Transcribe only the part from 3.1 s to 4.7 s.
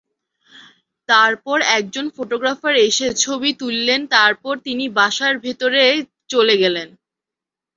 ছবি তুললেন, তারপর